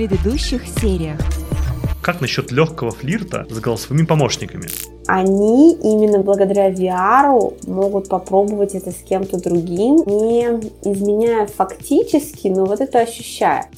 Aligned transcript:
предыдущих 0.00 0.62
сериях. 0.66 1.20
Как 2.00 2.22
насчет 2.22 2.50
легкого 2.50 2.90
флирта 2.90 3.46
с 3.50 3.60
голосовыми 3.60 4.06
помощниками? 4.06 4.66
Они 5.06 5.74
именно 5.74 6.20
благодаря 6.20 6.70
VR 6.70 7.68
могут 7.68 8.08
попробовать 8.08 8.74
это 8.74 8.92
с 8.92 9.02
кем-то 9.06 9.38
другим, 9.38 9.96
не 10.06 10.44
изменяя 10.90 11.46
фактически, 11.46 12.48
но 12.48 12.64
вот 12.64 12.80
это 12.80 13.00
ощущая. 13.00 13.68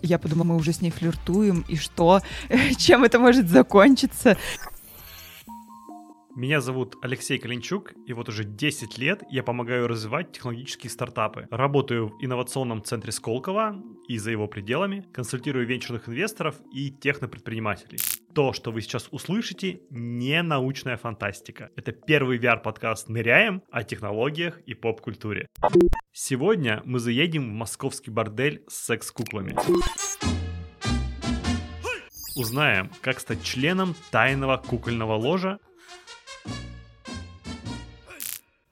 Я 0.00 0.18
подумала, 0.18 0.46
мы 0.46 0.56
уже 0.56 0.72
с 0.72 0.80
ней 0.80 0.90
флиртуем, 0.90 1.66
и 1.68 1.76
что? 1.76 2.22
Чем 2.78 3.04
это 3.04 3.18
может 3.18 3.50
закончиться? 3.50 4.38
Меня 6.36 6.60
зовут 6.60 6.96
Алексей 7.00 7.38
Калинчук, 7.38 7.94
и 8.06 8.12
вот 8.12 8.28
уже 8.28 8.44
10 8.44 8.98
лет 8.98 9.22
я 9.30 9.42
помогаю 9.42 9.88
развивать 9.88 10.32
технологические 10.32 10.90
стартапы. 10.90 11.48
Работаю 11.50 12.08
в 12.08 12.22
инновационном 12.22 12.84
центре 12.84 13.10
Сколково 13.10 13.82
и 14.06 14.18
за 14.18 14.32
его 14.32 14.46
пределами, 14.46 15.06
консультирую 15.14 15.66
венчурных 15.66 16.10
инвесторов 16.10 16.56
и 16.74 16.90
технопредпринимателей. 16.90 17.98
То, 18.34 18.52
что 18.52 18.70
вы 18.70 18.82
сейчас 18.82 19.08
услышите, 19.12 19.80
не 19.88 20.42
научная 20.42 20.98
фантастика. 20.98 21.70
Это 21.74 21.92
первый 21.92 22.38
VR-подкаст 22.38 23.08
«Ныряем» 23.08 23.62
о 23.70 23.82
технологиях 23.82 24.60
и 24.66 24.74
поп-культуре. 24.74 25.48
Сегодня 26.12 26.82
мы 26.84 26.98
заедем 26.98 27.48
в 27.48 27.54
московский 27.54 28.10
бордель 28.10 28.62
с 28.68 28.84
секс-куклами. 28.84 29.56
Узнаем, 32.36 32.90
как 33.00 33.20
стать 33.20 33.42
членом 33.42 33.94
тайного 34.10 34.58
кукольного 34.58 35.14
ложа 35.14 35.58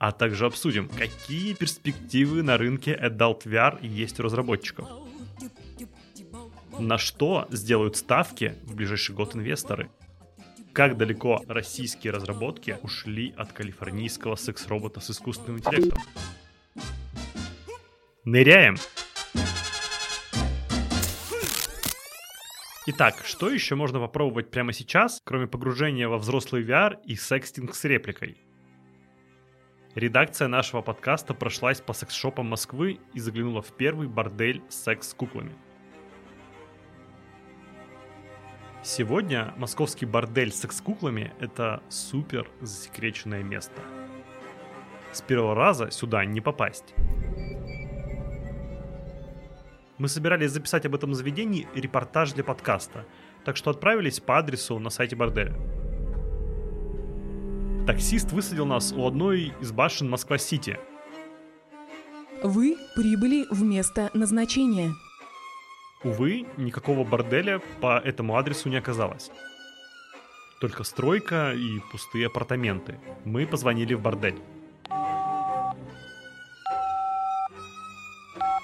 а 0.04 0.12
также 0.12 0.44
обсудим, 0.44 0.90
какие 0.90 1.54
перспективы 1.54 2.42
на 2.42 2.58
рынке 2.58 2.94
Adult 2.94 3.44
VR 3.44 3.78
есть 3.86 4.20
у 4.20 4.22
разработчиков. 4.22 4.86
На 6.78 6.98
что 6.98 7.48
сделают 7.50 7.96
ставки 7.96 8.54
в 8.64 8.74
ближайший 8.74 9.14
год 9.14 9.34
инвесторы? 9.34 9.88
Как 10.74 10.98
далеко 10.98 11.42
российские 11.48 12.12
разработки 12.12 12.76
ушли 12.82 13.32
от 13.38 13.54
калифорнийского 13.54 14.36
секс-робота 14.36 15.00
с 15.00 15.08
искусственным 15.08 15.60
интеллектом? 15.60 15.98
Ныряем! 18.26 18.76
Итак, 22.88 23.22
что 23.24 23.48
еще 23.48 23.74
можно 23.74 24.00
попробовать 24.00 24.50
прямо 24.50 24.74
сейчас, 24.74 25.22
кроме 25.24 25.46
погружения 25.46 26.08
во 26.08 26.18
взрослый 26.18 26.62
VR 26.62 26.98
и 27.06 27.16
секстинг 27.16 27.74
с 27.74 27.84
репликой? 27.84 28.44
Редакция 29.94 30.48
нашего 30.48 30.82
подкаста 30.82 31.34
прошлась 31.34 31.80
по 31.80 31.92
секс-шопам 31.92 32.46
Москвы 32.46 32.98
и 33.12 33.20
заглянула 33.20 33.62
в 33.62 33.70
первый 33.76 34.08
бордель 34.08 34.60
секс 34.68 35.10
с 35.10 35.14
куклами. 35.14 35.54
Сегодня 38.82 39.54
московский 39.56 40.04
бордель 40.04 40.50
с 40.50 40.62
секс-куклами– 40.62 41.32
это 41.38 41.80
супер 41.88 42.50
засекреченное 42.60 43.44
место. 43.44 43.80
С 45.12 45.22
первого 45.22 45.54
раза 45.54 45.92
сюда 45.92 46.24
не 46.24 46.40
попасть. 46.40 46.92
Мы 49.98 50.08
собирались 50.08 50.50
записать 50.50 50.86
об 50.86 50.96
этом 50.96 51.14
заведении 51.14 51.68
репортаж 51.72 52.32
для 52.32 52.42
подкаста, 52.42 53.04
так 53.44 53.56
что 53.56 53.70
отправились 53.70 54.18
по 54.18 54.38
адресу 54.38 54.76
на 54.80 54.90
сайте 54.90 55.14
борделя. 55.14 55.54
Таксист 57.86 58.32
высадил 58.32 58.64
нас 58.64 58.94
у 58.96 59.06
одной 59.06 59.52
из 59.60 59.70
башен 59.70 60.08
Москва-Сити. 60.08 60.78
Вы 62.42 62.78
прибыли 62.94 63.44
в 63.50 63.62
место 63.62 64.10
назначения. 64.14 64.94
Увы, 66.02 66.46
никакого 66.56 67.04
борделя 67.04 67.60
по 67.82 67.98
этому 67.98 68.38
адресу 68.38 68.70
не 68.70 68.78
оказалось. 68.78 69.30
Только 70.62 70.82
стройка 70.82 71.52
и 71.52 71.80
пустые 71.92 72.28
апартаменты. 72.28 72.98
Мы 73.26 73.46
позвонили 73.46 73.92
в 73.92 74.00
бордель. 74.00 74.40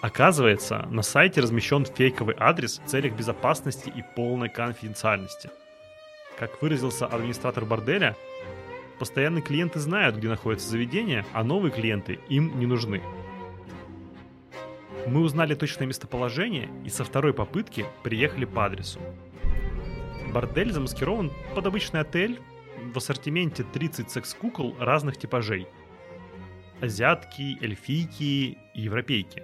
Оказывается, 0.01 0.87
на 0.91 1.03
сайте 1.03 1.43
размещен 1.43 1.85
фейковый 1.85 2.37
адрес 2.39 2.81
в 2.83 2.89
целях 2.89 3.13
безопасности 3.13 3.93
и 3.95 4.03
полной 4.17 4.49
конфиденциальности. 4.49 5.51
Как 6.39 6.63
выразился 6.63 7.05
администратор 7.05 7.67
борделя, 7.67 8.17
Постоянные 9.01 9.41
клиенты 9.41 9.81
знают, 9.81 10.17
где 10.17 10.29
находится 10.29 10.69
заведение, 10.69 11.25
а 11.33 11.43
новые 11.43 11.73
клиенты 11.73 12.21
им 12.29 12.59
не 12.61 12.67
нужны. 12.67 13.01
Мы 15.07 15.23
узнали 15.23 15.55
точное 15.55 15.87
местоположение 15.87 16.69
и 16.85 16.91
со 16.91 17.03
второй 17.03 17.33
попытки 17.33 17.87
приехали 18.03 18.45
по 18.45 18.67
адресу. 18.67 19.01
Бордель 20.35 20.71
замаскирован 20.71 21.33
под 21.55 21.67
обычный 21.67 22.01
отель, 22.01 22.41
в 22.93 22.97
ассортименте 22.99 23.65
30 23.65 24.11
секс-кукол 24.11 24.77
разных 24.79 25.17
типажей. 25.17 25.67
Азиатки, 26.83 27.57
эльфийки 27.63 28.59
и 28.75 28.81
европейки. 28.83 29.43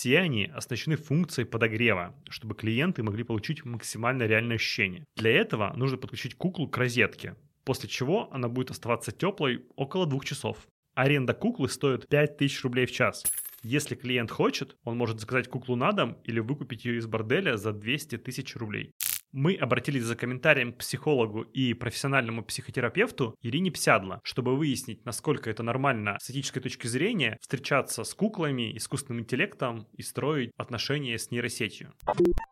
Все 0.00 0.18
они 0.18 0.46
оснащены 0.46 0.96
функцией 0.96 1.46
подогрева, 1.46 2.14
чтобы 2.30 2.54
клиенты 2.54 3.02
могли 3.02 3.22
получить 3.22 3.66
максимально 3.66 4.22
реальное 4.22 4.56
ощущение. 4.56 5.04
Для 5.14 5.30
этого 5.30 5.74
нужно 5.76 5.98
подключить 5.98 6.36
куклу 6.36 6.68
к 6.68 6.78
розетке, 6.78 7.36
после 7.66 7.86
чего 7.86 8.32
она 8.32 8.48
будет 8.48 8.70
оставаться 8.70 9.12
теплой 9.12 9.66
около 9.76 10.06
двух 10.06 10.24
часов. 10.24 10.56
Аренда 10.94 11.34
куклы 11.34 11.68
стоит 11.68 12.08
5000 12.08 12.62
рублей 12.62 12.86
в 12.86 12.92
час. 12.92 13.24
Если 13.62 13.94
клиент 13.94 14.30
хочет, 14.30 14.74
он 14.84 14.96
может 14.96 15.20
заказать 15.20 15.48
куклу 15.48 15.76
на 15.76 15.92
дом 15.92 16.16
или 16.24 16.40
выкупить 16.40 16.86
ее 16.86 16.96
из 16.96 17.06
борделя 17.06 17.58
за 17.58 17.74
200 17.74 18.16
тысяч 18.16 18.56
рублей. 18.56 18.94
Мы 19.32 19.54
обратились 19.54 20.02
за 20.02 20.16
комментарием 20.16 20.72
к 20.72 20.78
психологу 20.78 21.42
и 21.42 21.72
профессиональному 21.72 22.42
психотерапевту 22.42 23.36
Ирине 23.42 23.70
Псядло, 23.70 24.20
чтобы 24.24 24.56
выяснить, 24.56 25.04
насколько 25.04 25.48
это 25.48 25.62
нормально 25.62 26.16
с 26.20 26.30
этической 26.30 26.60
точки 26.60 26.88
зрения 26.88 27.38
встречаться 27.40 28.02
с 28.02 28.12
куклами, 28.12 28.76
искусственным 28.76 29.22
интеллектом 29.22 29.86
и 29.92 30.02
строить 30.02 30.50
отношения 30.56 31.16
с 31.16 31.30
нейросетью. 31.30 31.92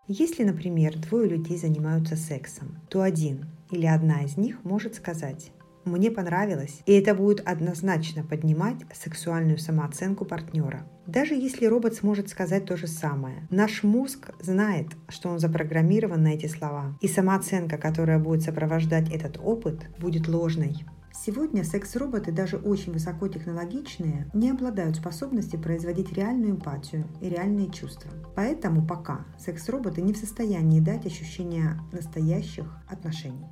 Если, 0.06 0.44
например, 0.44 0.96
двое 0.96 1.28
людей 1.28 1.56
занимаются 1.56 2.14
сексом, 2.14 2.80
то 2.88 3.02
один 3.02 3.46
или 3.72 3.86
одна 3.86 4.22
из 4.22 4.36
них 4.36 4.62
может 4.64 4.94
сказать 4.94 5.50
мне 5.84 6.10
понравилось, 6.10 6.82
и 6.86 6.92
это 6.92 7.14
будет 7.14 7.40
однозначно 7.46 8.24
поднимать 8.24 8.76
сексуальную 8.92 9.58
самооценку 9.58 10.24
партнера. 10.24 10.88
Даже 11.06 11.34
если 11.34 11.66
робот 11.66 11.94
сможет 11.94 12.28
сказать 12.28 12.66
то 12.66 12.76
же 12.76 12.86
самое, 12.86 13.46
наш 13.50 13.82
мозг 13.82 14.30
знает, 14.40 14.88
что 15.08 15.30
он 15.30 15.38
запрограммирован 15.38 16.22
на 16.22 16.34
эти 16.34 16.46
слова, 16.46 16.98
и 17.00 17.08
самооценка, 17.08 17.78
которая 17.78 18.18
будет 18.18 18.42
сопровождать 18.42 19.10
этот 19.10 19.38
опыт, 19.38 19.86
будет 19.98 20.28
ложной. 20.28 20.84
Сегодня 21.12 21.64
секс-роботы, 21.64 22.32
даже 22.32 22.56
очень 22.58 22.92
высокотехнологичные, 22.92 24.30
не 24.34 24.50
обладают 24.50 24.96
способностью 24.96 25.60
производить 25.60 26.12
реальную 26.12 26.52
эмпатию 26.52 27.08
и 27.20 27.28
реальные 27.28 27.70
чувства. 27.70 28.10
Поэтому 28.36 28.86
пока 28.86 29.26
секс-роботы 29.38 30.02
не 30.02 30.12
в 30.12 30.16
состоянии 30.16 30.80
дать 30.80 31.06
ощущение 31.06 31.80
настоящих 31.92 32.66
отношений. 32.88 33.46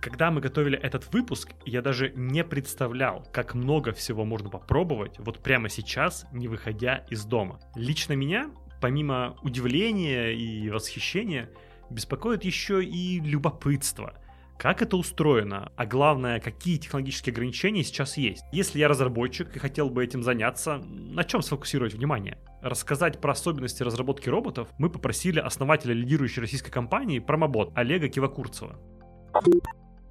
Когда 0.00 0.30
мы 0.30 0.40
готовили 0.40 0.78
этот 0.78 1.12
выпуск, 1.12 1.50
я 1.64 1.82
даже 1.82 2.12
не 2.16 2.44
представлял, 2.44 3.26
как 3.32 3.54
много 3.54 3.92
всего 3.92 4.24
можно 4.24 4.48
попробовать 4.48 5.18
вот 5.18 5.40
прямо 5.40 5.68
сейчас, 5.68 6.26
не 6.32 6.48
выходя 6.48 7.04
из 7.10 7.24
дома. 7.24 7.60
Лично 7.74 8.14
меня, 8.14 8.50
помимо 8.80 9.36
удивления 9.42 10.32
и 10.32 10.70
восхищения, 10.70 11.50
беспокоит 11.90 12.44
еще 12.44 12.84
и 12.84 13.20
любопытство– 13.20 14.14
как 14.58 14.82
это 14.82 14.96
устроено, 14.96 15.72
а 15.76 15.86
главное, 15.86 16.40
какие 16.40 16.78
технологические 16.78 17.32
ограничения 17.32 17.84
сейчас 17.84 18.16
есть. 18.16 18.42
Если 18.52 18.78
я 18.78 18.88
разработчик 18.88 19.54
и 19.54 19.58
хотел 19.58 19.90
бы 19.90 20.04
этим 20.04 20.22
заняться, 20.22 20.78
на 20.78 21.24
чем 21.24 21.42
сфокусировать 21.42 21.94
внимание? 21.94 22.38
Рассказать 22.62 23.20
про 23.20 23.32
особенности 23.32 23.82
разработки 23.82 24.28
роботов 24.28 24.68
мы 24.78 24.88
попросили 24.88 25.38
основателя 25.38 25.92
лидирующей 25.92 26.40
российской 26.40 26.70
компании 26.70 27.18
Промобот 27.18 27.72
Олега 27.74 28.08
Кивакурцева. 28.08 28.78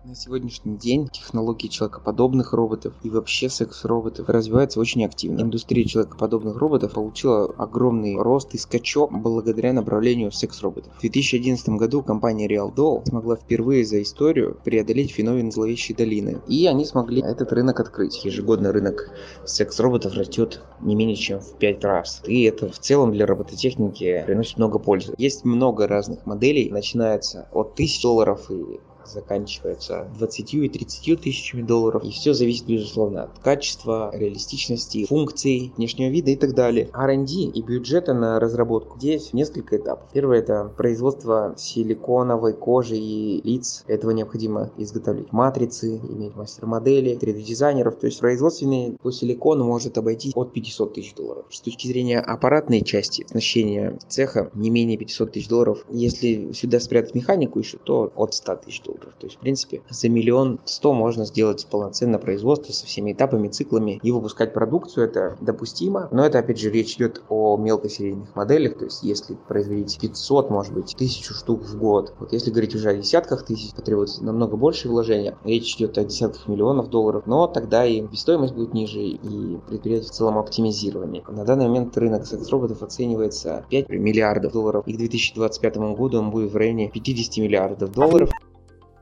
На 0.05 0.15
сегодняшний 0.15 0.75
день 0.75 1.07
технологии 1.07 1.69
человекоподобных 1.69 2.51
роботов 2.51 2.93
и 3.03 3.09
вообще 3.09 3.47
секс-роботов 3.47 4.27
развиваются 4.27 4.81
очень 4.81 5.05
активно. 5.05 5.39
Индустрия 5.39 5.85
человекоподобных 5.85 6.57
роботов 6.57 6.91
получила 6.91 7.45
огромный 7.57 8.17
рост 8.17 8.53
и 8.53 8.57
скачок 8.57 9.13
благодаря 9.13 9.71
направлению 9.71 10.33
секс-роботов. 10.33 10.91
В 10.97 10.99
2011 10.99 11.69
году 11.69 12.03
компания 12.03 12.49
Real 12.49 12.75
Doll 12.75 13.07
смогла 13.07 13.37
впервые 13.37 13.85
за 13.85 14.01
историю 14.01 14.59
преодолеть 14.65 15.11
феномен 15.11 15.53
зловещей 15.53 15.95
долины. 15.95 16.41
И 16.49 16.67
они 16.67 16.83
смогли 16.83 17.21
этот 17.21 17.53
рынок 17.53 17.79
открыть. 17.79 18.25
Ежегодно 18.25 18.73
рынок 18.73 19.09
секс-роботов 19.45 20.15
растет 20.15 20.61
не 20.81 20.95
менее 20.95 21.15
чем 21.15 21.39
в 21.39 21.53
5 21.53 21.83
раз. 21.85 22.21
И 22.27 22.43
это 22.43 22.69
в 22.69 22.77
целом 22.77 23.13
для 23.13 23.25
робототехники 23.25 24.23
приносит 24.25 24.57
много 24.57 24.79
пользы. 24.79 25.13
Есть 25.17 25.45
много 25.45 25.87
разных 25.87 26.25
моделей, 26.25 26.69
начинается 26.69 27.47
от 27.53 27.71
1000 27.75 28.01
долларов 28.01 28.51
и 28.51 28.81
заканчивается 29.05 30.07
20 30.17 30.53
и 30.53 30.69
30 30.69 31.21
тысячами 31.21 31.61
долларов. 31.61 32.03
И 32.03 32.11
все 32.11 32.33
зависит, 32.33 32.65
безусловно, 32.65 33.23
от 33.23 33.39
качества, 33.39 34.11
реалистичности, 34.13 35.05
функций, 35.05 35.73
внешнего 35.77 36.09
вида 36.09 36.31
и 36.31 36.35
так 36.35 36.53
далее. 36.53 36.89
R&D 36.93 37.33
и 37.33 37.61
бюджета 37.61 38.13
на 38.13 38.39
разработку. 38.39 38.97
Здесь 38.97 39.33
несколько 39.33 39.77
этапов. 39.77 40.09
Первое 40.13 40.39
это 40.39 40.71
производство 40.75 41.53
силиконовой 41.57 42.53
кожи 42.53 42.97
и 42.97 43.41
лиц. 43.43 43.83
Этого 43.87 44.11
необходимо 44.11 44.71
изготовить 44.77 45.31
матрицы, 45.31 45.97
иметь 45.97 46.35
мастер-модели, 46.35 47.17
3D-дизайнеров. 47.17 47.95
То 47.95 48.07
есть 48.07 48.19
производственный 48.19 48.97
по 49.01 49.11
силикону 49.11 49.65
может 49.65 49.97
обойти 49.97 50.31
от 50.35 50.53
500 50.53 50.93
тысяч 50.93 51.13
долларов. 51.13 51.45
С 51.49 51.61
точки 51.61 51.87
зрения 51.87 52.19
аппаратной 52.19 52.81
части 52.81 53.23
оснащения 53.23 53.97
цеха 54.07 54.51
не 54.53 54.69
менее 54.69 54.97
500 54.97 55.31
тысяч 55.31 55.47
долларов. 55.47 55.85
Если 55.89 56.51
сюда 56.51 56.79
спрятать 56.79 57.15
механику 57.15 57.59
еще, 57.59 57.77
то 57.77 58.11
от 58.15 58.33
100 58.33 58.55
тысяч 58.57 58.81
долларов. 58.81 58.92
То 58.99 59.27
есть, 59.27 59.37
в 59.37 59.39
принципе, 59.39 59.81
за 59.89 60.09
миллион 60.09 60.59
сто 60.65 60.93
можно 60.93 61.25
сделать 61.25 61.65
полноценное 61.69 62.19
производство 62.19 62.71
со 62.71 62.85
всеми 62.85 63.13
этапами, 63.13 63.47
циклами 63.47 63.99
и 64.03 64.11
выпускать 64.11 64.53
продукцию. 64.53 65.05
Это 65.05 65.37
допустимо. 65.41 66.07
Но 66.11 66.25
это, 66.25 66.39
опять 66.39 66.59
же, 66.59 66.69
речь 66.69 66.95
идет 66.95 67.21
о 67.29 67.57
мелкосерийных 67.57 68.35
моделях. 68.35 68.77
То 68.77 68.85
есть, 68.85 69.03
если 69.03 69.35
производить 69.47 69.99
500, 69.99 70.49
может 70.49 70.73
быть, 70.73 70.93
1000 70.93 71.33
штук 71.33 71.61
в 71.63 71.77
год. 71.77 72.13
Вот 72.19 72.33
если 72.33 72.51
говорить 72.51 72.75
уже 72.75 72.89
о 72.89 72.95
десятках 72.95 73.45
тысяч, 73.45 73.73
потребуется 73.73 74.23
намного 74.23 74.57
больше 74.57 74.89
вложения. 74.89 75.37
Речь 75.43 75.75
идет 75.75 75.97
о 75.97 76.03
десятках 76.03 76.47
миллионов 76.47 76.89
долларов. 76.89 77.23
Но 77.25 77.47
тогда 77.47 77.85
и 77.85 78.03
стоимость 78.15 78.53
будет 78.53 78.73
ниже, 78.73 78.99
и 78.99 79.57
предприятие 79.67 80.09
в 80.09 80.13
целом 80.13 80.37
оптимизирование. 80.37 81.23
На 81.27 81.45
данный 81.45 81.67
момент 81.67 81.97
рынок 81.97 82.25
секс-роботов 82.25 82.81
оценивается 82.83 83.65
5 83.69 83.89
миллиардов 83.89 84.53
долларов. 84.53 84.87
И 84.87 84.93
к 84.93 84.97
2025 84.97 85.77
году 85.95 86.19
он 86.19 86.31
будет 86.31 86.51
в 86.51 86.57
районе 86.57 86.89
50 86.89 87.37
миллиардов 87.37 87.91
долларов. 87.91 88.29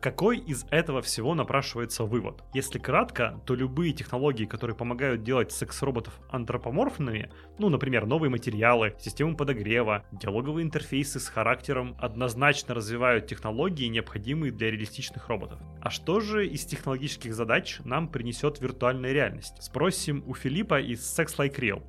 Какой 0.01 0.39
из 0.39 0.65
этого 0.71 1.03
всего 1.03 1.36
напрашивается 1.36 2.06
вывод? 2.06 2.44
Если 2.56 2.80
кратко, 2.80 3.39
то 3.45 3.53
любые 3.53 3.94
технологии, 3.94 4.45
которые 4.45 4.75
помогают 4.75 5.21
делать 5.21 5.51
секс-роботов 5.51 6.19
антропоморфными, 6.31 7.30
ну, 7.59 7.69
например, 7.69 8.07
новые 8.07 8.31
материалы, 8.31 8.95
системы 9.00 9.38
подогрева, 9.38 10.03
диалоговые 10.12 10.65
интерфейсы 10.65 11.19
с 11.19 11.27
характером, 11.27 11.95
однозначно 12.00 12.74
развивают 12.74 13.27
технологии, 13.27 13.86
необходимые 13.86 14.51
для 14.51 14.71
реалистичных 14.71 15.30
роботов. 15.30 15.59
А 15.81 15.92
что 15.92 16.19
же 16.19 16.47
из 16.47 16.65
технологических 16.65 17.36
задач 17.36 17.77
нам 17.86 18.07
принесет 18.07 18.59
виртуальная 18.59 19.12
реальность? 19.12 19.62
Спросим 19.62 20.24
у 20.25 20.33
Филиппа 20.33 20.81
из 20.81 21.01
Sex 21.01 21.38
Like 21.38 21.59
Real. 21.59 21.83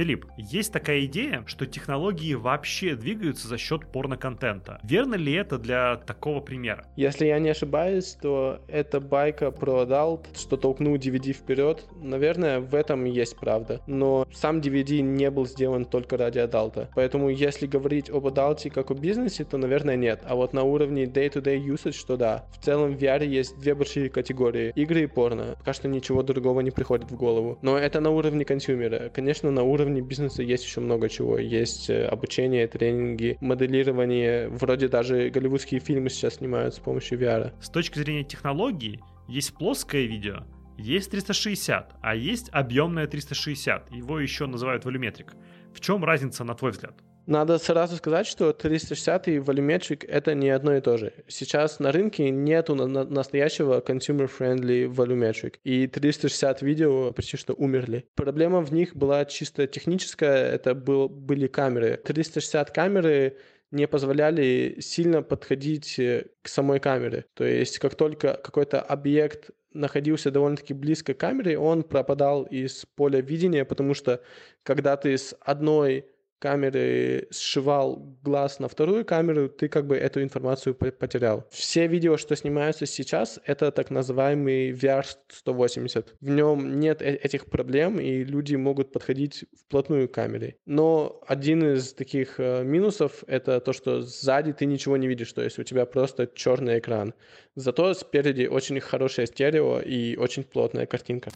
Филипп, 0.00 0.24
есть 0.38 0.72
такая 0.72 1.04
идея, 1.04 1.44
что 1.46 1.66
технологии 1.66 2.32
вообще 2.32 2.94
двигаются 2.94 3.46
за 3.48 3.58
счет 3.58 3.84
порно-контента. 3.84 4.80
Верно 4.82 5.14
ли 5.14 5.34
это 5.34 5.58
для 5.58 5.96
такого 5.96 6.40
примера? 6.40 6.86
Если 6.96 7.26
я 7.26 7.38
не 7.38 7.50
ошибаюсь, 7.50 8.16
то 8.18 8.62
это 8.66 8.98
байка 8.98 9.50
про 9.50 9.80
adult, 9.80 10.26
что 10.34 10.56
толкнул 10.56 10.96
DVD 10.96 11.34
вперед. 11.34 11.84
Наверное, 12.00 12.60
в 12.60 12.74
этом 12.74 13.04
есть 13.04 13.36
правда. 13.36 13.82
Но 13.86 14.26
сам 14.32 14.60
DVD 14.60 15.02
не 15.02 15.30
был 15.30 15.44
сделан 15.44 15.84
только 15.84 16.16
ради 16.16 16.38
adult 16.38 16.74
а. 16.74 16.88
Поэтому 16.94 17.28
если 17.28 17.66
говорить 17.66 18.08
об 18.08 18.26
adult 18.26 18.63
е 18.63 18.70
как 18.70 18.90
о 18.90 18.94
бизнесе, 18.94 19.44
то, 19.44 19.58
наверное, 19.58 19.96
нет. 19.96 20.22
А 20.24 20.34
вот 20.34 20.54
на 20.54 20.62
уровне 20.62 21.04
day-to-day 21.04 21.62
usage, 21.62 22.06
то 22.06 22.16
да. 22.16 22.46
В 22.58 22.64
целом 22.64 22.96
в 22.96 22.98
VR 22.98 23.26
есть 23.26 23.58
две 23.58 23.74
большие 23.74 24.08
категории. 24.08 24.72
Игры 24.76 25.02
и 25.02 25.06
порно. 25.06 25.56
Пока 25.58 25.74
что 25.74 25.88
ничего 25.88 26.22
другого 26.22 26.60
не 26.60 26.70
приходит 26.70 27.10
в 27.10 27.16
голову. 27.16 27.58
Но 27.60 27.76
это 27.76 28.00
на 28.00 28.08
уровне 28.08 28.46
consumer 28.46 28.97
а. 28.97 29.10
Конечно, 29.10 29.50
на 29.50 29.62
уровне 29.62 29.89
уровне 29.90 30.00
бизнеса 30.00 30.42
есть 30.42 30.64
еще 30.64 30.80
много 30.80 31.08
чего. 31.08 31.38
Есть 31.38 31.90
э, 31.90 32.06
обучение, 32.06 32.66
тренинги, 32.66 33.36
моделирование. 33.40 34.48
Вроде 34.48 34.88
даже 34.88 35.30
голливудские 35.30 35.80
фильмы 35.80 36.10
сейчас 36.10 36.34
снимают 36.34 36.74
с 36.74 36.78
помощью 36.78 37.18
VR. 37.18 37.52
С 37.60 37.68
точки 37.68 37.98
зрения 37.98 38.24
технологий, 38.24 39.00
есть 39.28 39.54
плоское 39.54 40.06
видео, 40.06 40.44
есть 40.78 41.10
360, 41.10 41.94
а 42.00 42.14
есть 42.14 42.48
объемное 42.52 43.06
360. 43.06 43.90
Его 43.92 44.20
еще 44.20 44.46
называют 44.46 44.84
волюметрик. 44.84 45.34
В 45.74 45.80
чем 45.80 46.04
разница, 46.04 46.44
на 46.44 46.54
твой 46.54 46.70
взгляд? 46.70 46.94
Надо 47.30 47.58
сразу 47.58 47.94
сказать, 47.94 48.26
что 48.26 48.52
360 48.52 49.28
и 49.28 49.36
Volumetric— 49.36 50.04
это 50.08 50.34
не 50.34 50.50
одно 50.50 50.74
и 50.74 50.80
то 50.80 50.96
же. 50.96 51.12
Сейчас 51.28 51.78
на 51.78 51.92
рынке 51.92 52.28
нету 52.28 52.74
на- 52.74 53.04
настоящего 53.04 53.80
consumer-friendly 53.80 54.92
Volumetric, 54.92 55.58
и 55.62 55.86
360 55.86 56.60
видео 56.60 57.12
почти 57.12 57.36
что 57.36 57.54
умерли. 57.54 58.04
Проблема 58.16 58.62
в 58.62 58.72
них 58.72 58.96
была 58.96 59.24
чисто 59.26 59.68
техническая, 59.68 60.50
это 60.50 60.74
был, 60.74 61.08
были 61.08 61.46
камеры. 61.46 62.00
360 62.04 62.72
камеры 62.72 63.36
не 63.70 63.86
позволяли 63.86 64.78
сильно 64.80 65.22
подходить 65.22 66.00
э, 66.00 66.26
к 66.42 66.48
самой 66.48 66.80
камере. 66.80 67.26
То 67.34 67.44
есть 67.44 67.78
как 67.78 67.94
только 67.94 68.40
какой-то 68.42 68.80
объект 68.80 69.50
находился 69.72 70.32
довольно-таки 70.32 70.74
близко 70.74 71.14
к 71.14 71.18
камере, 71.18 71.56
он 71.56 71.84
пропадал 71.84 72.42
из 72.42 72.86
поля 72.96 73.20
видения, 73.20 73.64
потому 73.64 73.94
что 73.94 74.20
когда 74.64 74.96
ты 74.96 75.16
с 75.16 75.32
одной 75.40 76.06
камеры 76.40 77.28
сшивал 77.30 78.16
глаз 78.22 78.58
на 78.58 78.68
вторую 78.68 79.04
камеру, 79.04 79.48
ты 79.48 79.68
как 79.68 79.86
бы 79.86 79.96
эту 79.96 80.22
информацию 80.22 80.74
потерял. 80.74 81.46
Все 81.50 81.86
видео, 81.86 82.16
что 82.16 82.34
снимаются 82.34 82.86
сейчас, 82.86 83.38
это 83.44 83.70
так 83.70 83.90
называемый 83.90 84.72
VR 84.72 85.04
180. 85.28 86.14
В 86.20 86.28
нем 86.28 86.80
нет 86.80 87.02
э, 87.02 87.14
этих 87.14 87.46
проблем, 87.46 88.00
и 88.00 88.24
люди 88.24 88.56
могут 88.56 88.92
подходить 88.92 89.44
вплотную 89.66 90.08
к 90.08 90.12
камере. 90.12 90.56
Но 90.66 91.20
один 91.26 91.74
из 91.74 91.92
таких 91.92 92.40
э, 92.40 92.64
минусов— 92.64 93.22
это 93.26 93.60
то, 93.60 93.72
что 93.72 94.00
сзади 94.00 94.52
ты 94.52 94.64
ничего 94.66 94.96
не 94.96 95.08
видишь, 95.08 95.32
то 95.32 95.42
есть 95.42 95.58
у 95.58 95.62
тебя 95.62 95.84
просто 95.84 96.26
черный 96.26 96.78
экран. 96.78 97.14
Зато 97.54 97.92
спереди 97.94 98.46
очень 98.46 98.80
хорошее 98.80 99.26
стерео 99.26 99.80
и 99.80 100.16
очень 100.16 100.44
плотная 100.44 100.86
картинка. 100.86 101.30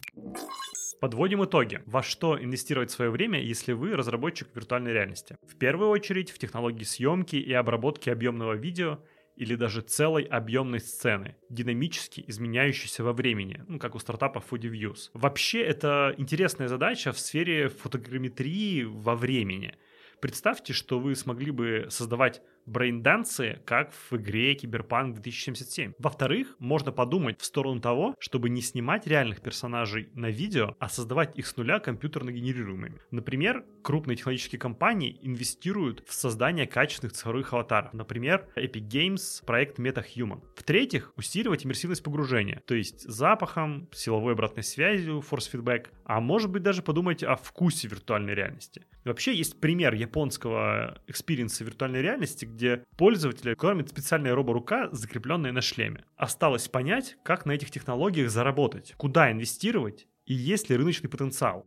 Подводим 1.01 1.43
итоги. 1.43 1.81
Во 1.85 2.01
что 2.01 2.41
инвестировать 2.41 2.89
свое 2.89 3.11
время, 3.11 3.41
если 3.41 3.73
вы 3.73 3.95
разработчик 3.95 4.47
виртуальной 4.55 4.93
реальности? 4.93 5.37
В 5.43 5.57
первую 5.57 5.89
очередь 5.89 6.31
в 6.31 6.37
технологии 6.37 6.83
съемки 6.83 7.35
и 7.35 7.51
обработки 7.53 8.09
объемного 8.09 8.53
видео 8.53 8.99
или 9.35 9.55
даже 9.55 9.81
целой 9.81 10.23
объемной 10.23 10.79
сцены, 10.79 11.35
динамически 11.49 12.23
изменяющейся 12.27 13.03
во 13.03 13.11
времени, 13.11 13.61
ну, 13.67 13.79
как 13.79 13.95
у 13.95 13.99
стартапа 13.99 14.41
4DViews. 14.49 15.09
Вообще, 15.13 15.61
это 15.61 16.15
интересная 16.17 16.69
задача 16.69 17.11
в 17.11 17.19
сфере 17.19 17.67
фотограмметрии 17.67 18.83
во 18.83 19.15
времени. 19.15 19.75
Представьте, 20.21 20.71
что 20.71 20.99
вы 20.99 21.15
смогли 21.15 21.51
бы 21.51 21.87
создавать 21.89 22.41
брейндансы, 22.65 23.61
как 23.65 23.93
в 23.93 24.13
игре 24.17 24.55
Киберпанк 24.55 25.15
2077. 25.15 25.93
Во-вторых, 25.99 26.55
можно 26.59 26.91
подумать 26.91 27.39
в 27.41 27.45
сторону 27.45 27.81
того, 27.81 28.15
чтобы 28.19 28.49
не 28.49 28.61
снимать 28.61 29.07
реальных 29.07 29.41
персонажей 29.41 30.09
на 30.13 30.29
видео, 30.29 30.75
а 30.79 30.89
создавать 30.89 31.37
их 31.37 31.47
с 31.47 31.55
нуля 31.57 31.79
компьютерно 31.79 32.31
генерируемыми. 32.31 32.99
Например, 33.11 33.65
крупные 33.83 34.17
технологические 34.17 34.59
компании 34.59 35.19
инвестируют 35.21 36.03
в 36.07 36.13
создание 36.13 36.67
качественных 36.67 37.13
цифровых 37.13 37.53
аватаров. 37.53 37.93
Например, 37.93 38.47
Epic 38.55 38.87
Games, 38.87 39.45
проект 39.45 39.79
MetaHuman. 39.79 40.41
В-третьих, 40.55 41.13
усиливать 41.17 41.65
иммерсивность 41.65 42.03
погружения, 42.03 42.61
то 42.65 42.75
есть 42.75 43.01
запахом, 43.01 43.87
силовой 43.91 44.33
обратной 44.33 44.63
связью, 44.63 45.19
force 45.19 45.51
feedback, 45.51 45.87
а 46.03 46.19
может 46.19 46.49
быть 46.49 46.63
даже 46.63 46.81
подумать 46.81 47.23
о 47.23 47.35
вкусе 47.35 47.87
виртуальной 47.87 48.33
реальности. 48.33 48.85
Вообще 49.03 49.35
есть 49.35 49.59
пример 49.59 49.93
японского 49.93 51.01
experience 51.07 51.58
а 51.58 51.63
виртуальной 51.63 52.01
реальности, 52.01 52.45
где 52.55 52.83
пользователя 52.97 53.55
кормит 53.55 53.89
специальная 53.89 54.33
роборука, 54.33 54.89
закрепленная 54.91 55.51
на 55.51 55.61
шлеме. 55.61 56.05
Осталось 56.15 56.67
понять, 56.67 57.17
как 57.23 57.45
на 57.45 57.51
этих 57.51 57.69
технологиях 57.69 58.31
заработать, 58.31 58.93
куда 58.97 59.31
инвестировать 59.31 60.07
и 60.25 60.33
есть 60.33 60.69
ли 60.69 60.75
рыночный 60.75 61.09
потенциал. 61.09 61.65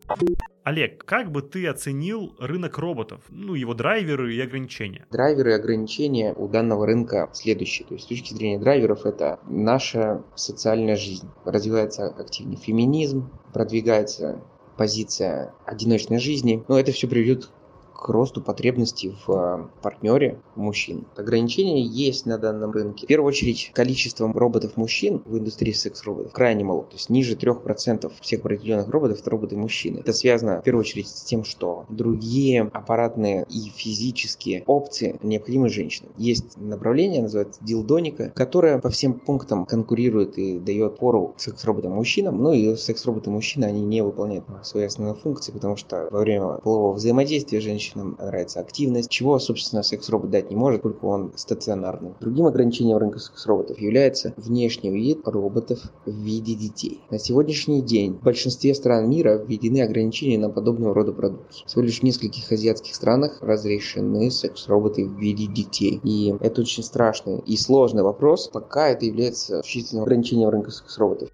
Олег, 0.64 1.04
как 1.04 1.30
бы 1.30 1.42
ты 1.42 1.68
оценил 1.68 2.35
рынок 2.40 2.76
роботов, 2.78 3.23
ну, 3.28 3.54
его 3.54 3.73
драйверы 3.73 4.35
и 4.35 4.40
ограничения? 4.40 5.07
Драйверы 5.12 5.52
и 5.52 5.54
ограничения 5.54 6.35
у 6.35 6.49
данного 6.49 6.87
рынка 6.87 7.30
следующие. 7.33 7.87
То 7.87 7.95
есть 7.95 8.07
с 8.07 8.09
точки 8.09 8.35
зрения 8.35 8.59
драйверов 8.59 9.07
это 9.07 9.38
наша 9.47 10.25
социальная 10.35 10.97
жизнь. 10.97 11.30
Развивается 11.45 12.09
активный 12.09 12.57
феминизм, 12.57 13.30
продвигается 13.52 14.42
позиция 14.76 15.54
одиночной 15.64 16.18
жизни. 16.18 16.64
Но 16.68 16.78
это 16.78 16.92
все 16.92 17.07
приведет 17.07 17.50
к 17.98 18.08
росту 18.10 18.40
потребностей 18.40 19.12
в 19.26 19.32
а, 19.32 19.68
партнере 19.82 20.38
мужчин. 20.54 21.04
Ограничения 21.16 21.82
есть 21.82 22.26
на 22.26 22.38
данном 22.38 22.70
рынке. 22.70 23.06
В 23.06 23.08
первую 23.08 23.28
очередь, 23.28 23.72
количество 23.74 24.32
роботов-мужчин 24.32 25.22
в 25.26 25.36
индустрии 25.36 25.72
секс-роботов 25.72 26.32
крайне 26.32 26.64
мало. 26.64 26.84
То 26.84 26.94
есть 26.94 27.10
ниже 27.10 27.34
3% 27.34 28.12
всех 28.20 28.42
произведенных 28.42 28.88
роботов 28.88 29.18
это 29.20 29.30
роботы-мужчины. 29.30 29.98
Это 29.98 30.12
связано 30.12 30.60
в 30.60 30.64
первую 30.64 30.82
очередь 30.82 31.08
с 31.08 31.22
тем, 31.22 31.42
что 31.42 31.86
другие 31.88 32.70
аппаратные 32.72 33.44
и 33.50 33.68
физические 33.74 34.62
опции 34.66 35.18
необходимы 35.22 35.68
женщинам. 35.68 36.12
Есть 36.16 36.56
направление, 36.56 37.22
называется 37.22 37.60
дилдоника, 37.64 38.30
которое 38.30 38.78
по 38.78 38.90
всем 38.90 39.14
пунктам 39.14 39.66
конкурирует 39.66 40.38
и 40.38 40.60
дает 40.60 40.98
пору 40.98 41.34
секс-роботам-мужчинам. 41.36 42.40
Ну 42.40 42.52
и 42.52 42.76
секс-роботы-мужчины, 42.76 43.64
они 43.64 43.80
не 43.80 44.04
выполняют 44.04 44.44
свои 44.62 44.84
основные 44.84 45.16
функции, 45.16 45.50
потому 45.50 45.76
что 45.76 46.08
во 46.12 46.20
время 46.20 46.58
полового 46.58 46.92
взаимодействия 46.92 47.60
женщины 47.60 47.88
женщинам 47.88 48.16
нравится 48.18 48.61
активность, 48.61 49.11
чего, 49.11 49.38
собственно, 49.38 49.83
секс-робот 49.83 50.30
дать 50.30 50.50
не 50.50 50.57
может, 50.57 50.83
только 50.83 51.04
он 51.04 51.33
стационарный. 51.37 52.14
Другим 52.21 52.47
ограничением 52.47 52.99
рынка 52.99 53.18
секс-роботов 53.18 53.78
является 53.78 54.35
внешний 54.37 54.90
вид 54.90 55.21
роботов 55.25 55.80
в 56.04 56.11
виде 56.11 56.54
детей. 56.54 57.00
На 57.11 57.18
сегодняшний 57.18 57.83
день 57.83 58.14
в 58.14 58.23
большинстве 58.23 58.75
стран 58.75 59.09
мира 59.09 59.37
введены 59.38 59.83
ограничения 59.83 60.38
на 60.38 60.50
подобного 60.50 60.95
рода 60.95 61.12
продукцию. 61.12 61.66
Всего 61.66 61.83
лишь 61.83 62.00
в 62.00 62.02
нескольких 62.02 62.50
азиатских 62.50 62.95
странах 62.95 63.38
разрешены 63.40 64.30
секс-роботы 64.30 65.07
в 65.07 65.18
виде 65.18 65.47
детей. 65.47 66.00
И 66.02 66.35
это 66.40 66.61
очень 66.62 66.83
страшный 66.83 67.40
и 67.40 67.57
сложный 67.57 68.02
вопрос, 68.02 68.49
пока 68.49 68.88
это 68.88 69.07
является 69.07 69.62
существенным 69.62 70.04
ограничением 70.04 70.50
рынка 70.50 70.71
секс-роботов. 70.71 71.30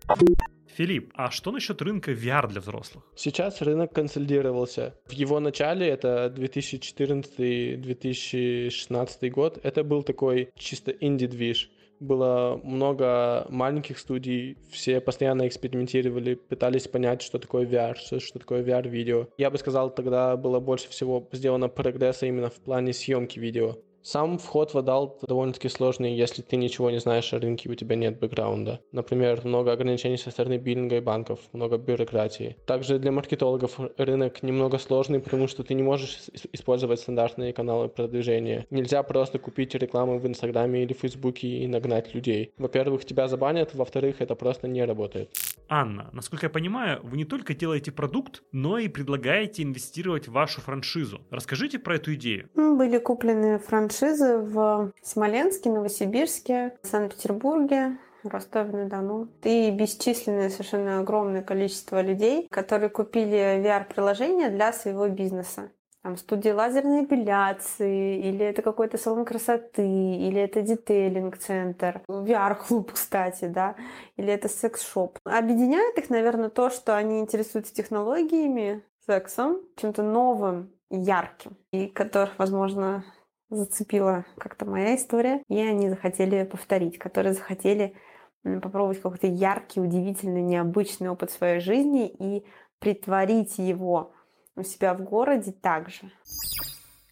Филипп, 0.77 1.13
а 1.15 1.31
что 1.31 1.53
насчет 1.53 1.81
рынка 1.83 2.11
VR 2.11 2.49
для 2.49 2.61
взрослых? 2.61 3.05
Сейчас 3.15 3.63
рынок 3.63 3.93
консолидировался. 3.93 4.97
В 5.07 5.13
его 5.13 5.39
начале, 5.39 5.87
это 5.87 6.35
2014-2016 6.37 9.31
год, 9.31 9.61
это 9.63 9.85
был 9.85 10.03
такой 10.03 10.51
чисто 10.57 10.91
инди-движ 10.91 11.71
было 12.01 12.61
много 12.65 13.47
маленьких 13.49 13.99
студий, 13.99 14.59
все 14.71 15.01
постоянно 15.01 15.47
экспериментировали, 15.47 16.35
пытались 16.35 16.89
понять, 16.89 17.23
что 17.23 17.39
такое 17.39 17.67
VR, 17.67 17.95
что, 17.95 18.19
что 18.21 18.41
такое 18.41 18.65
VR-видео. 18.65 19.29
Я 19.39 19.51
бы 19.51 19.59
сказал, 19.59 19.95
тогда 19.95 20.37
было 20.37 20.59
больше 20.61 20.91
всего 20.91 21.27
сделано 21.33 21.69
прогресса 21.69 22.27
именно 22.27 22.51
в 22.51 22.57
плане 22.57 22.93
съемки 22.93 23.39
видео. 23.39 23.79
Сам 24.07 24.37
вход 24.37 24.75
в 24.75 24.77
Adult 24.77 25.27
довольно-таки 25.27 25.71
сложный, 25.71 26.15
если 26.15 26.43
ты 26.43 26.57
ничего 26.57 26.91
не 26.91 26.99
знаешь 26.99 27.33
о 27.33 27.39
рынке, 27.39 27.71
у 27.71 27.75
тебя 27.75 27.97
нет 27.97 28.19
бэкграунда. 28.19 28.81
Например, 28.93 29.41
много 29.45 29.73
ограничений 29.73 30.19
со 30.19 30.31
стороны 30.31 30.59
биллинга 30.59 30.99
и 30.99 31.01
банков, 31.01 31.41
много 31.55 31.79
бюрократии. 31.79 32.59
Также 32.67 32.99
для 32.99 33.13
маркетологов 33.13 33.81
рынок 33.97 34.43
немного 34.43 34.77
сложный, 34.77 35.21
потому 35.21 35.49
что 35.49 35.65
ты 35.65 35.73
не 35.73 35.83
можешь 35.83 36.19
использовать 36.53 37.01
стандартные 37.01 37.55
каналы 37.55 37.89
продвижения. 37.89 38.67
Нельзя 38.69 39.03
просто 39.03 39.39
купить 39.39 39.75
рекламу 39.75 40.19
в 40.19 40.27
Инстаграме 40.27 40.83
или 40.83 40.93
Фейсбуке 40.93 41.49
и 41.49 41.67
нагнать 41.67 42.15
людей. 42.15 42.53
Во-первых, 42.59 43.07
тебя 43.07 43.27
забанят, 43.27 43.75
во-вторых, 43.75 44.17
это 44.21 44.35
просто 44.35 44.69
не 44.69 44.85
работает. 44.85 45.31
Анна, 45.69 46.11
насколько 46.13 46.47
я 46.47 46.51
понимаю, 46.51 47.01
вы 47.03 47.17
не 47.17 47.25
только 47.25 47.55
делаете 47.55 47.93
продукт, 47.93 48.43
но 48.53 48.79
и 48.79 48.89
предлагаете 48.89 49.63
инвестировать 49.63 50.29
в 50.29 50.33
вашу 50.33 50.61
франшизу. 50.61 51.23
Расскажите 51.31 51.79
про 51.79 51.97
эту 51.97 52.15
идею. 52.15 52.49
Были 52.55 52.99
куплены 52.99 53.59
франшизы 53.59 54.39
в 54.39 54.93
Смоленске, 55.03 55.71
Новосибирске, 55.71 56.77
Санкт-Петербурге, 56.83 57.99
Ростове-на-Дону. 58.23 59.29
И 59.43 59.71
бесчисленное 59.71 60.51
совершенно 60.51 61.01
огромное 61.01 61.43
количество 61.43 62.01
людей, 62.03 62.47
которые 62.51 62.91
купили 62.91 63.63
VR-приложение 63.63 64.51
для 64.51 64.73
своего 64.73 65.09
бизнеса 65.09 65.71
там, 66.05 66.19
студии 66.19 66.51
лазерной 66.51 67.05
эпиляции, 67.05 68.19
или 68.19 68.45
это 68.45 68.61
какой-то 68.61 68.99
салон 68.99 69.25
красоты, 69.25 69.89
или 69.89 70.39
это 70.39 70.61
детейлинг-центр, 70.61 72.03
VR-клуб, 72.09 72.93
кстати, 72.93 73.47
да, 73.47 73.75
или 74.17 74.31
это 74.31 74.51
секс-шоп. 74.51 75.19
Объединяет 75.25 75.97
их, 75.97 76.11
наверное, 76.11 76.51
то, 76.51 76.69
что 76.69 76.95
они 76.95 77.21
интересуются 77.21 77.75
технологиями, 77.75 78.83
сексом, 79.07 79.63
чем-то 79.77 80.03
новым, 80.03 80.75
ярким, 80.91 81.57
и 81.73 81.87
которых, 81.87 82.39
возможно, 82.39 83.03
зацепила 83.49 84.27
как-то 84.37 84.67
моя 84.67 84.97
история, 84.97 85.43
и 85.49 85.59
они 85.59 85.89
захотели 85.89 86.45
повторить, 86.45 86.99
которые 86.99 87.33
захотели 87.33 87.95
попробовать 88.43 89.01
какой-то 89.01 89.27
яркий, 89.27 89.81
удивительный, 89.81 90.43
необычный 90.43 91.09
опыт 91.09 91.31
своей 91.31 91.61
жизни 91.61 92.09
и 92.09 92.45
притворить 92.79 93.57
его 93.57 94.13
у 94.57 94.63
себя 94.63 94.95
в 94.95 95.03
городе 95.03 95.53
также. 95.53 96.11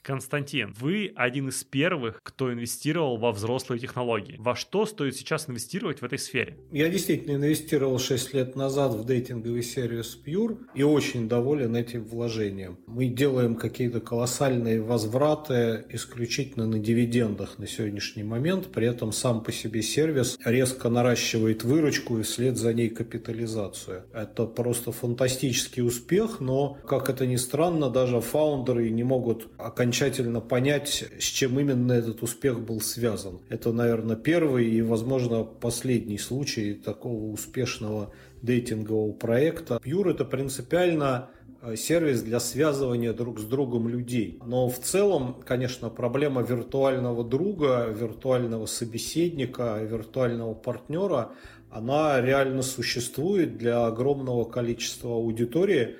Константин, 0.03 0.75
вы 0.81 1.13
один 1.15 1.49
из 1.49 1.63
первых, 1.63 2.21
кто 2.25 2.53
инвестировал 2.53 3.19
во 3.19 3.31
взрослые 3.31 3.79
технологии. 3.79 4.35
Во 4.41 4.57
что 4.57 4.85
стоит 4.85 5.15
сейчас 5.15 5.49
инвестировать 5.49 6.01
в 6.01 6.05
этой 6.05 6.19
сфере? 6.19 6.59
Я 6.73 6.89
действительно 6.89 7.37
инвестировал 7.37 8.01
6 8.01 8.35
лет 8.35 8.57
назад 8.57 8.95
в 8.95 9.05
дейтинговый 9.05 9.63
сервис 9.63 10.19
Pure 10.27 10.59
и 10.75 10.83
очень 10.83 11.29
доволен 11.29 11.77
этим 11.77 12.03
вложением. 12.03 12.79
Мы 12.89 13.07
делаем 13.07 13.55
какие-то 13.55 14.01
колоссальные 14.01 14.83
возвраты 14.83 15.85
исключительно 15.89 16.67
на 16.67 16.81
дивидендах 16.81 17.61
на 17.61 17.69
сегодняшний 17.69 18.25
момент, 18.25 18.73
при 18.73 18.89
этом 18.89 19.13
сам 19.13 19.45
по 19.45 19.53
себе 19.53 19.83
сервис 19.83 20.37
резко 20.45 20.89
наращивает 20.89 21.63
выручку 21.63 22.19
и 22.19 22.23
вслед 22.23 22.57
за 22.57 22.75
ней 22.75 22.89
капитализацию. 22.89 24.03
Это 24.13 24.47
просто 24.47 24.91
фантастический 24.91 25.85
успех, 25.85 26.41
но, 26.41 26.77
как 26.89 27.09
это 27.09 27.25
ни 27.25 27.37
странно, 27.37 27.89
даже 27.89 28.21
фаундеры 28.21 28.91
не 28.91 29.05
могут 29.05 29.47
окончательно 29.59 29.92
окончательно 29.93 30.41
понять, 30.41 31.05
с 31.19 31.25
чем 31.25 31.61
именно 31.61 31.93
этот 31.93 32.23
успех 32.23 32.61
был 32.61 32.81
связан. 32.81 33.41
Это, 33.51 33.73
наверное, 33.73 34.17
первый 34.17 34.67
и, 34.71 34.81
возможно, 34.81 35.45
последний 35.45 36.17
случай 36.17 36.73
такого 36.73 37.31
успешного 37.31 38.11
дейтингового 38.41 39.13
проекта. 39.13 39.79
Pure 39.85 40.13
это 40.13 40.25
принципиально 40.25 41.29
э, 41.61 41.77
сервис 41.77 42.23
для 42.23 42.41
связывания 42.41 43.13
друг 43.13 43.39
с 43.39 43.45
другом 43.45 43.87
людей. 43.87 44.41
Но 44.47 44.71
в 44.71 44.79
целом, 44.79 45.43
конечно, 45.45 45.91
проблема 45.91 46.41
виртуального 46.41 47.23
друга, 47.23 47.87
виртуального 47.91 48.65
собеседника, 48.65 49.79
виртуального 49.83 50.55
партнера, 50.55 51.33
она 51.71 52.19
реально 52.23 52.63
существует 52.63 53.59
для 53.59 53.87
огромного 53.87 54.45
количества 54.45 55.11
аудитории, 55.11 55.97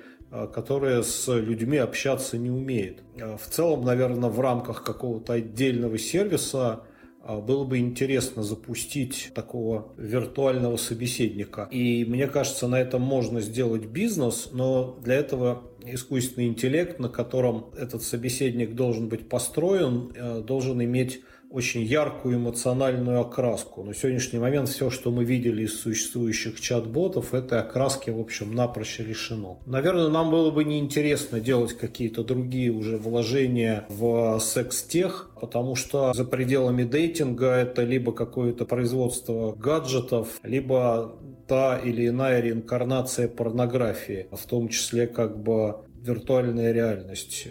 которая 0.53 1.03
с 1.03 1.27
людьми 1.33 1.77
общаться 1.77 2.37
не 2.37 2.49
умеет. 2.49 3.03
Э, 3.17 3.37
в 3.37 3.47
целом, 3.49 3.83
наверное, 3.83 4.29
в 4.29 4.39
рамках 4.39 4.83
какого-то 4.83 5.33
отдельного 5.33 5.97
сервиса 5.97 6.83
э, 7.23 7.39
было 7.39 7.63
бы 7.63 7.77
интересно 7.77 8.43
запустить 8.43 9.31
такого 9.35 9.93
виртуального 9.97 10.77
собеседника. 10.77 11.67
И 11.71 12.05
мне 12.05 12.27
кажется, 12.27 12.67
на 12.67 12.79
этом 12.79 13.01
можно 13.01 13.41
сделать 13.41 13.85
бизнес, 13.85 14.49
но 14.51 14.97
для 15.03 15.15
этого 15.15 15.63
искусственный 15.85 16.47
интеллект, 16.47 16.99
на 16.99 17.09
котором 17.09 17.71
этот 17.77 18.01
собеседник 18.03 18.73
должен 18.73 19.09
быть 19.09 19.29
построен, 19.29 20.13
должен 20.45 20.81
иметь 20.81 21.21
очень 21.53 21.83
яркую 21.83 22.37
эмоциональную 22.37 23.21
окраску. 23.21 23.83
На 23.83 23.93
сегодняшний 23.93 24.39
момент 24.39 24.69
все, 24.69 24.89
что 24.89 25.11
мы 25.11 25.23
видели 25.23 25.65
из 25.65 25.79
существующих 25.79 26.59
чат-ботов, 26.59 27.35
этой 27.35 27.59
окраски, 27.59 28.09
в 28.09 28.19
общем, 28.19 28.55
напрочь 28.55 28.99
решено. 28.99 29.59
Наверное, 29.67 30.09
нам 30.09 30.31
было 30.31 30.49
бы 30.49 30.63
неинтересно 30.63 31.39
делать 31.39 31.73
какие-то 31.73 32.23
другие 32.23 32.71
уже 32.71 32.97
вложения 32.97 33.85
в 33.87 34.39
секс-тех, 34.39 35.29
потому 35.39 35.75
что 35.75 36.11
за 36.13 36.25
пределами 36.25 36.85
дейтинга 36.85 37.51
это 37.51 37.83
либо 37.83 38.13
какое-то 38.13 38.65
производство 38.65 39.53
гаджетов, 39.53 40.39
либо 40.41 41.15
та 41.47 41.77
или 41.77 42.07
иная 42.07 42.41
реинкарнация 42.41 43.27
порнографии, 43.27 44.25
в 44.31 44.43
том 44.47 44.69
числе 44.69 45.05
как 45.05 45.37
бы 45.43 45.75
виртуальная 46.01 46.71
реальность 46.71 47.47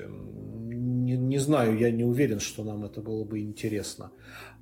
не, 1.13 1.17
не 1.17 1.39
знаю, 1.39 1.79
я 1.79 1.91
не 1.91 2.05
уверен, 2.05 2.41
что 2.41 2.65
нам 2.65 2.85
это 2.85 3.01
было 3.01 3.25
бы 3.25 3.41
интересно. 3.41 4.11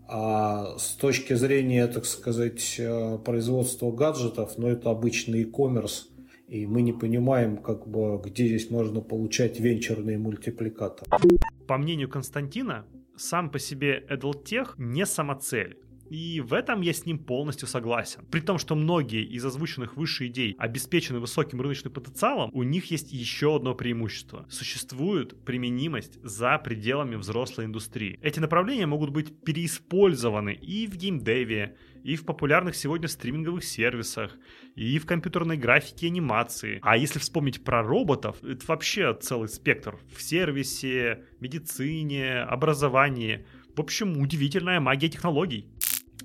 А 0.08 0.76
с 0.78 0.96
точки 0.96 1.34
зрения, 1.34 1.86
так 1.86 2.04
сказать, 2.04 2.76
э, 2.78 3.18
производства 3.24 3.92
гаджетов, 3.92 4.58
ну, 4.58 4.66
это 4.66 4.90
обычный 4.90 5.42
e-commerce, 5.42 6.06
и 6.48 6.66
мы 6.66 6.82
не 6.82 6.92
понимаем, 6.92 7.56
как 7.56 7.86
бы, 7.86 8.20
где 8.24 8.46
здесь 8.48 8.70
можно 8.70 9.00
получать 9.00 9.60
венчурные 9.60 10.18
мультипликаторы. 10.18 11.10
По 11.68 11.78
мнению 11.78 12.08
Константина, 12.08 12.84
сам 13.16 13.50
по 13.50 13.58
себе 13.58 14.04
EdLTech 14.10 14.74
не 14.78 15.06
самоцель. 15.06 15.78
И 16.10 16.40
в 16.40 16.52
этом 16.52 16.80
я 16.80 16.92
с 16.92 17.06
ним 17.06 17.18
полностью 17.18 17.68
согласен. 17.68 18.24
При 18.30 18.40
том, 18.40 18.58
что 18.58 18.74
многие 18.74 19.22
из 19.22 19.44
озвученных 19.44 19.96
выше 19.96 20.26
идей 20.26 20.56
обеспечены 20.58 21.20
высоким 21.20 21.60
рыночным 21.60 21.92
потенциалом, 21.92 22.50
у 22.52 22.64
них 22.64 22.90
есть 22.90 23.12
еще 23.12 23.56
одно 23.56 23.74
преимущество. 23.74 24.44
Существует 24.50 25.44
применимость 25.44 26.18
за 26.22 26.58
пределами 26.58 27.14
взрослой 27.14 27.66
индустрии. 27.66 28.18
Эти 28.22 28.40
направления 28.40 28.86
могут 28.86 29.10
быть 29.10 29.44
переиспользованы 29.44 30.52
и 30.54 30.88
в 30.88 30.96
геймдеве, 30.96 31.76
и 32.02 32.16
в 32.16 32.24
популярных 32.24 32.74
сегодня 32.74 33.06
стриминговых 33.06 33.62
сервисах, 33.62 34.36
и 34.74 34.98
в 34.98 35.06
компьютерной 35.06 35.56
графике 35.56 36.08
анимации. 36.08 36.80
А 36.82 36.96
если 36.96 37.20
вспомнить 37.20 37.62
про 37.62 37.82
роботов, 37.82 38.36
это 38.42 38.64
вообще 38.66 39.16
целый 39.20 39.48
спектр. 39.48 39.96
В 40.12 40.20
сервисе, 40.20 41.24
медицине, 41.38 42.40
образовании. 42.40 43.46
В 43.76 43.80
общем, 43.80 44.20
удивительная 44.20 44.80
магия 44.80 45.08
технологий. 45.08 45.68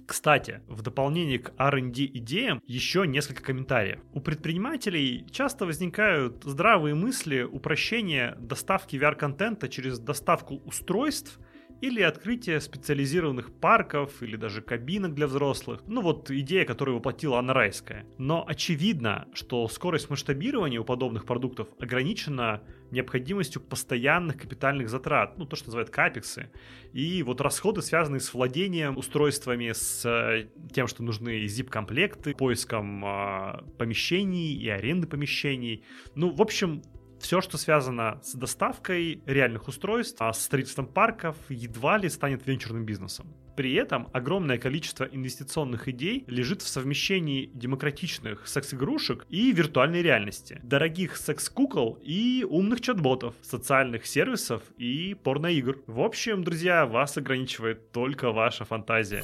Кстати, 0.06 0.62
в 0.68 0.82
дополнение 0.82 1.40
к 1.40 1.52
R&D 1.58 2.06
идеям 2.06 2.62
еще 2.68 3.08
несколько 3.08 3.42
комментариев. 3.42 4.00
У 4.14 4.22
предпринимателей 4.22 5.26
часто 5.32 5.66
возникают 5.66 6.44
здравые 6.44 6.94
мысли 6.94 7.42
упрощения 7.42 8.36
доставки 8.40 8.96
VR-контента 8.98 9.68
через 9.68 9.98
доставку 10.00 10.62
устройств 10.66 11.40
или 11.82 12.02
открытие 12.02 12.60
специализированных 12.62 13.52
парков 13.54 14.22
или 14.22 14.36
даже 14.36 14.62
кабинок 14.62 15.14
для 15.14 15.28
взрослых. 15.28 15.82
Ну 15.88 16.02
вот 16.02 16.32
идея, 16.32 16.66
которую 16.66 16.98
воплотила 16.98 17.38
Анна 17.38 17.54
Райская. 17.54 18.06
Но 18.18 18.46
очевидно, 18.48 19.28
что 19.34 19.68
скорость 19.68 20.10
масштабирования 20.10 20.80
у 20.80 20.84
подобных 20.84 21.26
продуктов 21.26 21.68
ограничена 21.80 22.62
необходимостью 22.92 23.62
постоянных 23.62 24.38
капитальных 24.38 24.90
затрат, 24.90 25.38
ну 25.38 25.46
то, 25.46 25.56
что 25.56 25.68
называют 25.68 25.90
капексы, 25.90 26.52
и 26.94 27.24
вот 27.24 27.42
расходы, 27.42 27.82
связанные 27.82 28.20
с 28.20 28.34
владением 28.34 28.98
устройствами, 28.98 29.72
с 29.72 30.06
э, 30.06 30.48
тем, 30.74 30.88
что 30.88 31.04
нужны 31.04 31.46
zip-комплекты, 31.46 32.36
поиском 32.36 33.04
э, 33.06 33.64
помещений 33.78 34.54
и 34.54 34.70
аренды 34.70 35.08
помещений. 35.08 35.84
Ну, 36.16 36.30
в 36.30 36.42
общем, 36.42 36.82
все, 37.26 37.42
что 37.42 37.58
связано 37.58 38.20
с 38.22 38.36
доставкой 38.36 39.20
реальных 39.26 39.68
устройств, 39.68 40.22
а 40.22 40.32
с 40.32 40.44
строительством 40.44 40.86
парков, 40.86 41.36
едва 41.50 41.98
ли 41.98 42.08
станет 42.08 42.46
венчурным 42.46 42.86
бизнесом. 42.86 43.34
При 43.58 43.74
этом 43.74 44.10
огромное 44.14 44.60
количество 44.60 45.06
инвестиционных 45.06 45.88
идей 45.88 46.24
лежит 46.28 46.62
в 46.62 46.68
совмещении 46.68 47.50
демократичных 47.52 48.48
секс-игрушек 48.48 49.26
и 49.28 49.52
виртуальной 49.52 50.04
реальности, 50.04 50.60
дорогих 50.62 51.18
секс-кукол 51.18 51.98
и 52.04 52.46
умных 52.48 52.82
чат-ботов, 52.82 53.34
социальных 53.42 54.06
сервисов 54.06 54.62
и 54.78 55.16
порноигр. 55.16 55.80
В 55.88 56.02
общем, 56.02 56.44
друзья, 56.44 56.86
вас 56.86 57.18
ограничивает 57.18 57.92
только 57.92 58.32
ваша 58.32 58.66
фантазия. 58.66 59.24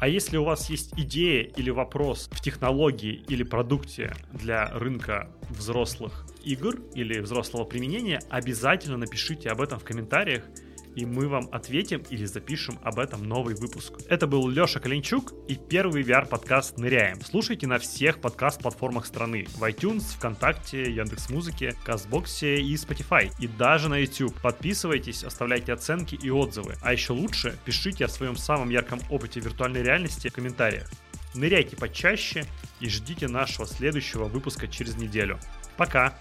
А 0.00 0.08
если 0.08 0.38
у 0.38 0.44
вас 0.44 0.70
есть 0.70 0.94
идея 0.96 1.42
или 1.42 1.68
вопрос 1.68 2.30
в 2.32 2.40
технологии 2.40 3.22
или 3.28 3.42
продукте 3.42 4.14
для 4.32 4.70
рынка 4.70 5.28
взрослых 5.50 6.26
игр 6.42 6.80
или 6.94 7.20
взрослого 7.20 7.64
применения, 7.64 8.18
обязательно 8.30 8.96
напишите 8.96 9.50
об 9.50 9.60
этом 9.60 9.78
в 9.78 9.84
комментариях, 9.84 10.44
и 10.94 11.06
мы 11.06 11.28
вам 11.28 11.48
ответим 11.52 12.02
или 12.10 12.24
запишем 12.24 12.78
об 12.82 12.98
этом 12.98 13.24
новый 13.24 13.54
выпуск. 13.54 13.94
Это 14.08 14.26
был 14.26 14.48
Леша 14.48 14.80
Калинчук 14.80 15.32
и 15.48 15.56
первый 15.56 16.02
VR-подкаст 16.02 16.78
«Ныряем». 16.78 17.20
Слушайте 17.22 17.66
на 17.66 17.78
всех 17.78 18.20
подкаст-платформах 18.20 19.06
страны. 19.06 19.46
В 19.56 19.62
iTunes, 19.62 20.02
ВКонтакте, 20.16 20.90
Яндекс.Музыке, 20.92 21.74
Казбоксе 21.84 22.60
и 22.60 22.74
Spotify. 22.74 23.30
И 23.38 23.46
даже 23.46 23.88
на 23.88 23.98
YouTube. 23.98 24.34
Подписывайтесь, 24.40 25.24
оставляйте 25.24 25.72
оценки 25.72 26.14
и 26.14 26.30
отзывы. 26.30 26.76
А 26.82 26.92
еще 26.92 27.12
лучше, 27.12 27.58
пишите 27.64 28.04
о 28.04 28.08
своем 28.08 28.36
самом 28.36 28.70
ярком 28.70 29.00
опыте 29.10 29.40
виртуальной 29.40 29.82
реальности 29.82 30.28
в 30.28 30.32
комментариях. 30.32 30.90
Ныряйте 31.34 31.76
почаще 31.76 32.44
и 32.80 32.88
ждите 32.88 33.28
нашего 33.28 33.66
следующего 33.66 34.24
выпуска 34.24 34.66
через 34.66 34.96
неделю. 34.96 35.38
Пока! 35.76 36.14